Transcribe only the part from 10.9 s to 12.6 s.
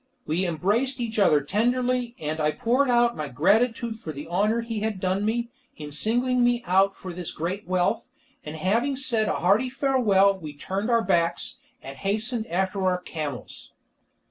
backs, and hastened